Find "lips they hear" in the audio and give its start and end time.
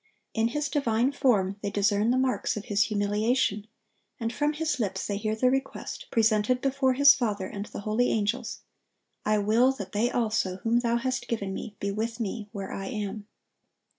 4.79-5.35